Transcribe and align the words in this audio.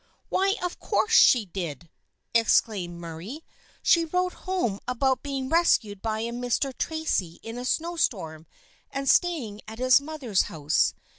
"Why, 0.29 0.55
of 0.63 0.79
course 0.79 1.11
she 1.13 1.45
did!" 1.45 1.87
exclaimed 2.33 2.95
Murray." 2.99 3.43
She 3.83 4.03
wrote 4.03 4.33
home 4.49 4.79
about 4.87 5.21
being 5.21 5.47
rescued 5.47 6.01
by 6.01 6.21
a 6.21 6.31
Mr. 6.31 6.75
Tracy 6.75 7.39
in 7.43 7.59
a 7.59 7.65
snow 7.65 7.95
storm 7.97 8.47
and 8.89 9.07
staying 9.07 9.61
at 9.67 9.77
his 9.77 10.01
mother's 10.01 10.41
house. 10.49 10.95